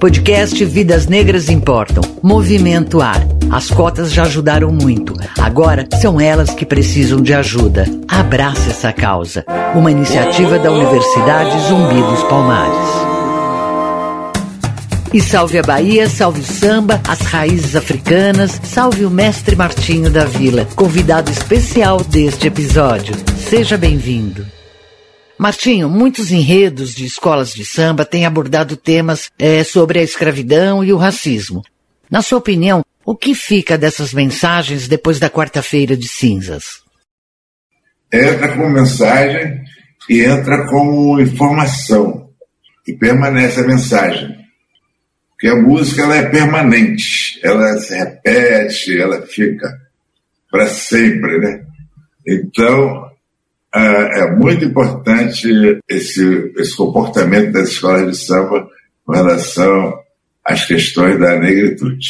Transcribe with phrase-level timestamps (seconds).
[0.00, 2.02] Podcast Vidas Negras Importam.
[2.22, 3.20] Movimento Ar.
[3.50, 5.12] As cotas já ajudaram muito.
[5.36, 7.84] Agora são elas que precisam de ajuda.
[8.06, 9.44] Abrace essa causa.
[9.74, 12.88] Uma iniciativa da Universidade Zumbi dos Palmares.
[15.12, 20.24] E salve a Bahia, salve o samba, as raízes africanas, salve o mestre Martinho da
[20.24, 23.16] Vila, convidado especial deste episódio.
[23.36, 24.46] Seja bem-vindo.
[25.38, 30.92] Martinho, muitos enredos de escolas de samba têm abordado temas é, sobre a escravidão e
[30.92, 31.62] o racismo.
[32.10, 36.82] Na sua opinião, o que fica dessas mensagens depois da quarta-feira de cinzas?
[38.12, 39.62] Entra como mensagem
[40.10, 42.28] e entra como informação.
[42.86, 44.34] E permanece a mensagem.
[45.30, 49.68] Porque a música ela é permanente, ela se repete, ela fica
[50.50, 51.64] para sempre, né?
[52.26, 53.07] Então,
[53.74, 55.48] é, é muito importante
[55.88, 58.68] esse, esse comportamento das escolas de samba
[59.04, 59.98] com relação
[60.44, 62.08] às questões da negritude.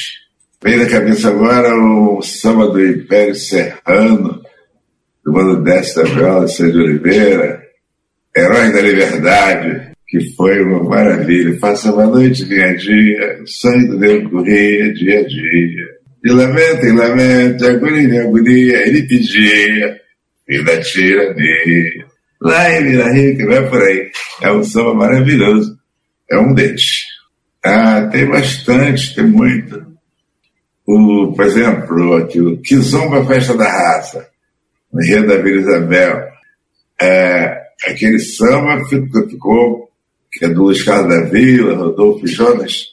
[0.63, 4.41] Vem na cabeça agora o samba do Império Serrano,
[5.25, 7.63] do Mano da Viola, Sérgio Oliveira,
[8.37, 11.59] Herói da Liberdade, que foi uma maravilha.
[11.59, 15.99] Faça uma noite, dia a dia, sangue do Deus corria dia a dia.
[16.25, 20.01] De lamento em lamento, de agonia agonia, ele pedia
[20.49, 22.07] e da tirania.
[22.41, 24.11] Lá em Vila Rica, vai por aí.
[24.43, 25.79] É um samba maravilhoso.
[26.31, 27.05] É um deles.
[27.65, 29.87] Ah, tem bastante, tem muito.
[30.87, 34.27] O, por exemplo, aquilo, Kizomba Festa da Raça,
[34.93, 36.29] no Rio da Vila Isabel.
[37.01, 39.91] É, aquele samba ficou, ficou,
[40.33, 42.87] que é do Luiz Carlos da Vila, Rodolfo Jonas.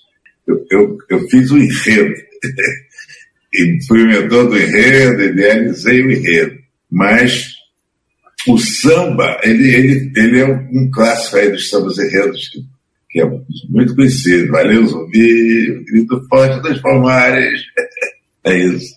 [0.47, 2.13] Eu, eu, eu fiz o enredo.
[3.53, 6.64] e fui o mentor do enredo, idealizei o enredo.
[6.89, 7.55] Mas
[8.47, 12.59] o samba, ele, ele, ele é um clássico aí dos sambas enredos, que,
[13.09, 13.25] que é
[13.69, 14.51] muito conhecido.
[14.51, 17.61] Valeu, zumbi, o grito forte dos palmares.
[18.43, 18.93] é isso.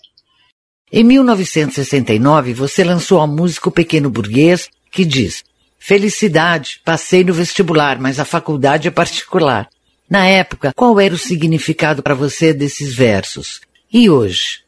[0.91, 5.45] Em 1969, você lançou a música O Pequeno Burguês, que diz:
[5.79, 9.69] Felicidade, passei no vestibular, mas a faculdade é particular.
[10.11, 13.61] Na época, qual era o significado para você desses versos?
[13.93, 14.63] E hoje?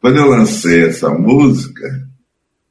[0.00, 2.08] Quando eu lancei essa música,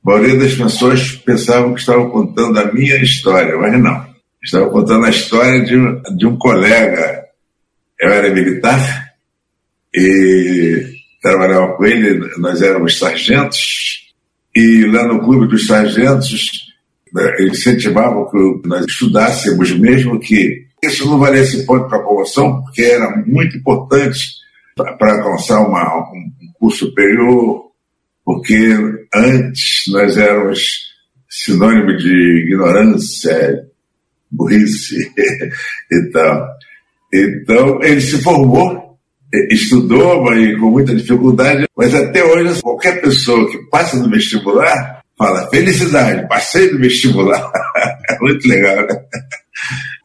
[0.04, 4.06] maioria das pessoas pensavam que estavam contando a minha história, mas não.
[4.44, 5.76] Estavam contando a história de
[6.18, 7.24] de um colega.
[8.00, 9.14] Eu era militar
[9.96, 14.04] e trabalhava com ele, nós éramos sargentos,
[14.54, 16.52] e lá no clube dos sargentos,
[17.14, 22.62] né, ele incentivava que nós estudássemos, mesmo que isso não valesse ponto para a promoção,
[22.62, 24.20] porque era muito importante
[24.76, 27.72] para alcançar uma, um curso superior,
[28.26, 28.76] porque
[29.16, 30.94] antes nós éramos
[31.30, 33.66] sinônimo de ignorância,
[34.32, 34.98] burrice
[35.92, 36.48] e tal.
[37.14, 38.98] Então, ele se formou,
[39.52, 45.50] estudou, mas com muita dificuldade, mas até hoje, qualquer pessoa que passa no vestibular fala:
[45.50, 47.52] felicidade, passei no vestibular.
[48.10, 48.96] é muito legal, né?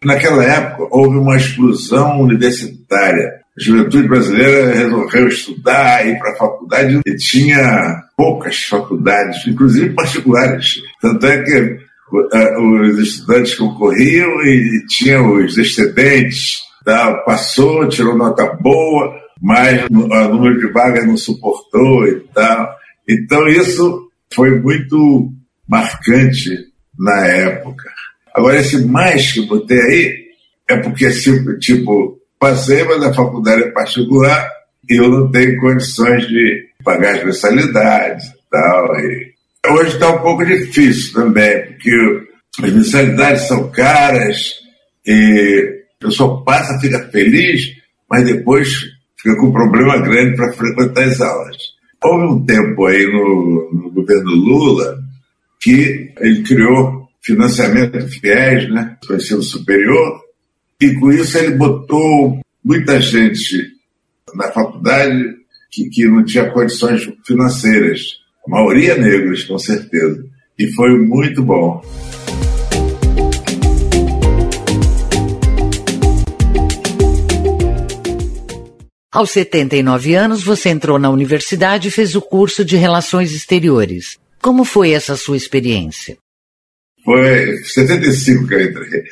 [0.04, 7.00] Naquela época, houve uma explosão universitária a juventude brasileira resolveu estudar, ir para a faculdade
[7.04, 10.80] e tinha poucas faculdades, inclusive particulares.
[11.00, 11.78] Tanto é que
[12.12, 17.14] uh, os estudantes concorriam e tinha os excedentes, tá?
[17.26, 22.70] passou, tirou nota boa, mas o número de vagas não suportou e tal.
[23.08, 25.32] Então isso foi muito
[25.68, 26.50] marcante
[26.98, 27.90] na época.
[28.34, 30.28] Agora, esse mais que eu botei aí
[30.68, 31.08] é porque,
[31.58, 34.48] tipo, Passei, mas a faculdade é particular
[34.88, 39.00] e eu não tenho condições de pagar as mensalidades e tal.
[39.00, 39.32] E
[39.68, 42.22] hoje está um pouco difícil também, porque
[42.62, 44.54] as mensalidades são caras
[45.06, 47.62] e a pessoa passa, fica feliz,
[48.08, 48.68] mas depois
[49.20, 51.56] fica com um problema grande para frequentar as aulas.
[52.02, 54.98] Houve um tempo aí no, no governo Lula
[55.60, 60.20] que ele criou financiamento fiéis, né, para o ensino superior,
[60.80, 63.66] e com isso ele botou muita gente
[64.32, 65.24] na faculdade
[65.70, 68.18] que, que não tinha condições financeiras.
[68.46, 70.24] A maioria negros, com certeza.
[70.56, 71.82] E foi muito bom.
[79.10, 84.16] Aos 79 anos, você entrou na universidade e fez o curso de Relações Exteriores.
[84.40, 86.16] Como foi essa sua experiência?
[87.04, 89.02] Foi 75 que eu entrei.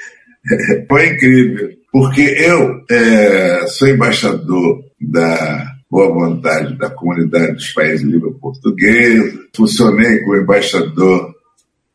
[0.88, 8.12] Foi incrível, porque eu é, sou embaixador da boa vontade da comunidade dos países de
[8.12, 11.34] língua portuguesa, funcionei como embaixador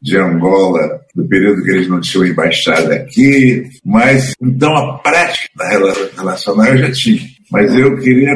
[0.01, 5.69] de Angola, no período que eles não tinham embaixada aqui, mas então a prática da
[5.69, 7.21] relação internacional eu já tinha.
[7.51, 8.33] Mas eu queria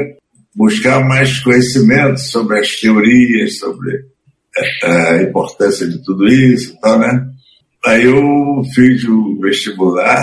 [0.55, 4.05] buscar mais conhecimento sobre as teorias, sobre
[4.83, 7.27] a importância de tudo isso e tal, né?
[7.85, 10.19] Aí eu fiz o vestibular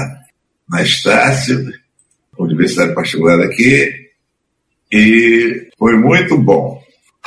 [0.68, 1.72] na Estácio,
[2.38, 3.92] Universidade Particular aqui,
[4.90, 6.82] e foi muito bom.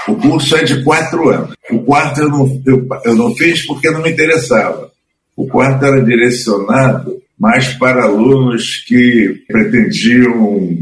[0.08, 1.56] O curso é de quatro anos.
[1.72, 4.92] O quarto eu não, eu, eu não fiz porque não me interessava.
[5.36, 10.78] O quarto era direcionado mais para alunos que pretendiam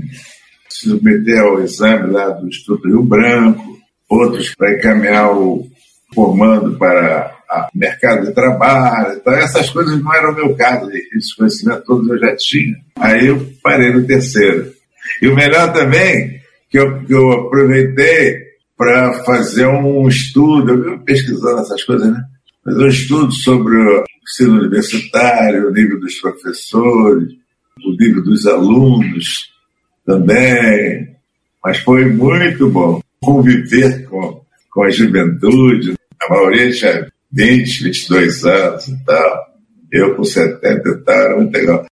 [0.69, 3.79] se submeter ao exame lá do Instituto Rio Branco,
[4.09, 5.67] outros para encaminhar o
[6.13, 7.32] formando para
[7.73, 9.17] o mercado de trabalho.
[9.17, 12.75] Então, essas coisas não eram o meu caso, esses conhecimentos todos eu já tinha.
[12.95, 14.71] Aí eu parei no terceiro.
[15.21, 21.61] E o melhor também, que eu, que eu aproveitei para fazer um estudo, eu pesquisando
[21.61, 22.23] essas coisas, né?
[22.63, 27.29] Fazer um estudo sobre o ensino universitário, o nível dos professores,
[27.85, 29.51] o nível dos alunos
[30.05, 31.15] também.
[31.63, 34.41] Mas foi muito bom conviver com,
[34.71, 35.93] com a juventude.
[36.21, 36.71] A maioria
[37.33, 39.45] 20, 22 anos e tal.
[39.91, 41.85] Eu com 70 e tal, muito legal.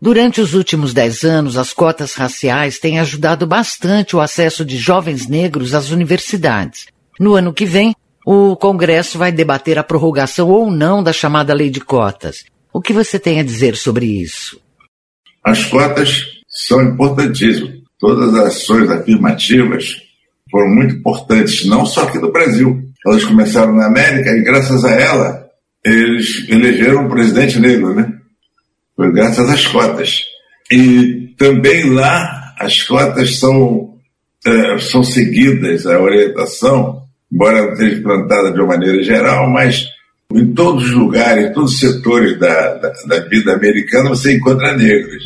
[0.00, 5.26] Durante os últimos dez anos, as cotas raciais têm ajudado bastante o acesso de jovens
[5.26, 6.86] negros às universidades.
[7.18, 7.94] No ano que vem,
[8.24, 12.44] o Congresso vai debater a prorrogação ou não da chamada lei de cotas.
[12.72, 14.60] O que você tem a dizer sobre isso?
[15.44, 17.78] As cotas são importantíssimas.
[17.98, 19.96] Todas as ações afirmativas
[20.50, 22.87] foram muito importantes, não só aqui no Brasil.
[23.10, 25.48] Elas começaram na América e, graças a ela,
[25.84, 28.12] eles elegeram um presidente negro, né?
[28.96, 30.24] Foi graças às cotas.
[30.70, 33.94] E também lá as cotas são,
[34.46, 37.02] é, são seguidas, a orientação,
[37.32, 39.86] embora esteja plantada de uma maneira geral, mas
[40.34, 44.76] em todos os lugares, em todos os setores da, da, da vida americana, você encontra
[44.76, 45.24] negros.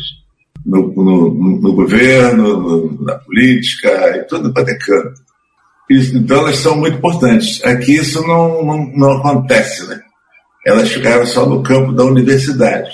[0.65, 5.21] No, no, no governo, no, na política, em tudo quanto é canto.
[5.89, 7.63] Então elas são muito importantes.
[7.63, 9.99] Aqui isso não, não, não acontece, né?
[10.65, 12.89] Elas ficaram só no campo da universidade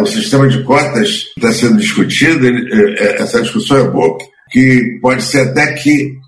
[0.00, 4.18] o sistema de cotas está sendo discutido, ele, é, é, essa discussão é boa,
[4.50, 6.18] que pode ser até que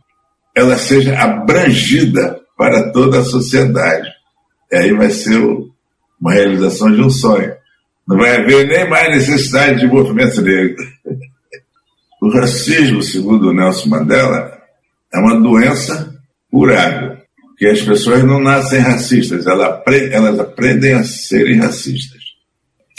[0.54, 4.08] ela seja abrangida para toda a sociedade.
[4.72, 5.36] E aí vai ser
[6.20, 7.52] uma realização de um sonho.
[8.06, 10.76] Não vai haver nem mais necessidade de movimento negro.
[12.22, 14.53] O racismo, segundo o Nelson Mandela,
[15.14, 16.12] é uma doença
[16.50, 17.16] curável,
[17.48, 22.22] porque as pessoas não nascem racistas, elas aprendem a serem racistas.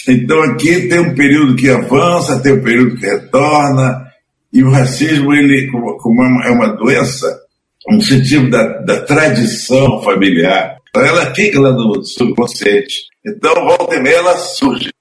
[0.08, 4.06] Então aqui tem um período que avança, tem um período que retorna,
[4.54, 7.42] e o racismo, ele, como é uma doença,
[7.90, 12.96] um sentido da, da tradição familiar, então ela fica lá no subconsciente.
[13.26, 14.94] Então, volta e meia, ela surge.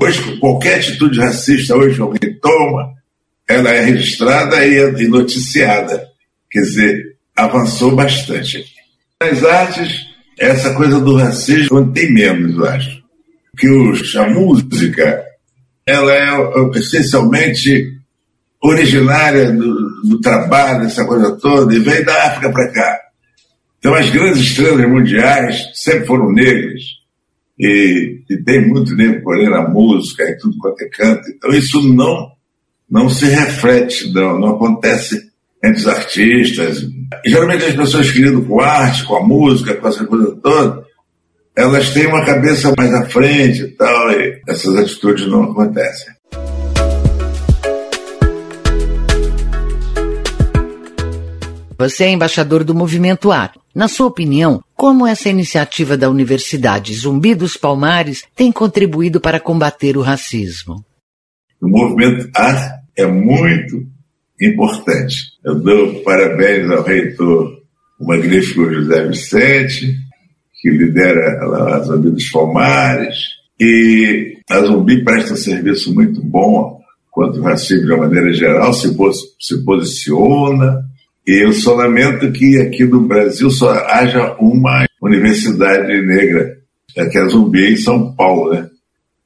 [0.00, 2.94] Hoje, qualquer atitude racista, hoje alguém toma,
[3.46, 6.11] ela é registrada e noticiada.
[6.52, 8.62] Quer dizer, avançou bastante.
[9.20, 10.06] Nas artes,
[10.38, 13.02] essa coisa do racismo tem menos, eu acho
[13.56, 15.24] que a música
[15.86, 17.98] ela é essencialmente
[18.62, 23.00] originária do, do trabalho, essa coisa toda, e veio da África para cá.
[23.78, 26.82] Então, as grandes estrelas mundiais sempre foram negras.
[27.58, 31.28] E, e tem muito negro por aí na música e tudo quanto é canto.
[31.28, 32.30] Então, isso não,
[32.88, 35.31] não se reflete, não, não acontece
[35.64, 36.82] entre os artistas.
[37.24, 40.84] E, geralmente, as pessoas que lidam com arte, com a música, com essa coisa toda,
[41.54, 46.12] elas têm uma cabeça mais à frente e tal, e essas atitudes não acontecem.
[51.78, 53.54] Você é embaixador do Movimento Ar.
[53.74, 59.96] Na sua opinião, como essa iniciativa da Universidade Zumbi dos Palmares tem contribuído para combater
[59.96, 60.84] o racismo?
[61.60, 63.84] O Movimento Ar é muito
[64.46, 65.32] importante.
[65.44, 67.52] Eu dou parabéns ao reitor,
[67.98, 69.96] o magnífico José Vicente,
[70.60, 71.40] que lidera
[71.74, 73.16] a Zumbi dos Palmares,
[73.60, 76.80] e a Zumbi presta um serviço muito bom
[77.10, 78.88] quanto ao racismo de uma maneira geral, se,
[79.38, 80.82] se posiciona,
[81.26, 86.56] e eu só lamento que aqui no Brasil só haja uma universidade negra,
[86.96, 88.68] é que é a Zumbi em São Paulo, né?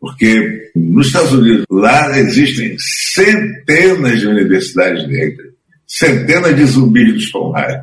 [0.01, 5.53] Porque nos Estados Unidos, lá existem centenas de universidades negras,
[5.87, 7.81] centenas de zumbis dos palmares.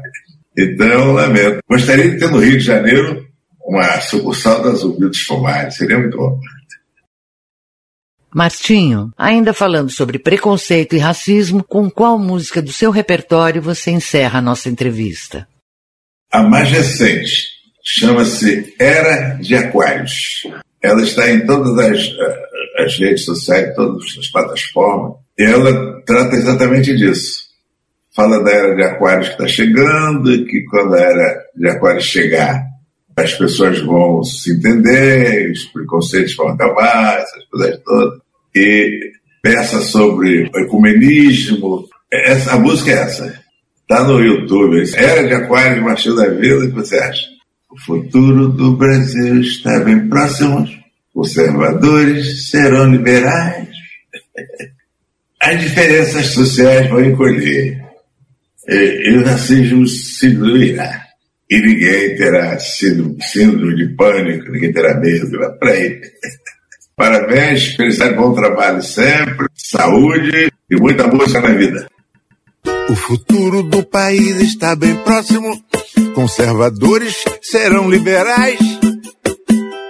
[0.57, 1.59] Então, lamento.
[1.67, 3.25] Gostaria de ter no Rio de Janeiro
[3.65, 5.75] uma sucursal das Zumbi dos Palmares.
[5.75, 6.39] Seria muito bom.
[8.33, 14.39] Martinho, ainda falando sobre preconceito e racismo, com qual música do seu repertório você encerra
[14.39, 15.47] a nossa entrevista?
[16.31, 17.47] A mais recente,
[17.83, 20.47] chama-se Era de Aquários.
[20.81, 22.43] Ela está em todas as, eh,
[22.77, 27.43] as redes sociais, todas as plataformas, ela trata exatamente disso.
[28.15, 32.63] Fala da Era de Aquários que está chegando, que quando a Era de Aquários chegar,
[33.15, 38.19] as pessoas vão se entender, os preconceitos vão acabar, essas coisas todas.
[38.55, 39.11] E
[39.41, 41.87] peça sobre ecumenismo.
[42.11, 43.43] Essa, a música é essa.
[43.81, 44.83] Está no YouTube.
[44.95, 47.27] Era de Aquário de Martinho da Vila, o que você acha?
[47.71, 50.67] O futuro do Brasil está bem próximo.
[51.13, 53.67] Conservadores serão liberais.
[55.39, 57.83] As diferenças sociais vão encolher.
[58.67, 61.05] E, o racismo se diluirá.
[61.49, 65.37] E ninguém terá sido síndrome de pânico, ninguém terá medo.
[65.59, 66.01] Para aí.
[66.95, 71.87] Parabéns, felicidade, bom trabalho sempre, saúde e muita música na vida.
[72.89, 75.59] O futuro do país está bem próximo.
[76.13, 78.59] Conservadores serão liberais.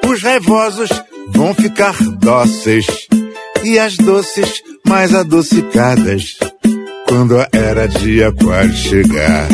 [0.07, 0.89] Os raivosos
[1.29, 2.85] vão ficar dóceis.
[3.63, 6.37] E as doces mais adocicadas.
[7.07, 9.47] Quando a era de aquário chegar.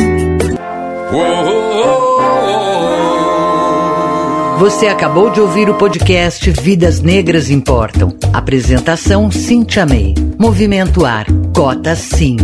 [4.58, 8.14] Você acabou de ouvir o podcast Vidas Negras Importam.
[8.32, 10.14] Apresentação Cintia May.
[10.38, 11.26] Movimento Ar.
[11.54, 12.36] Cota Sim.